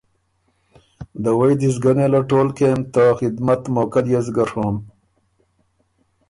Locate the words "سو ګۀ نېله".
1.73-2.21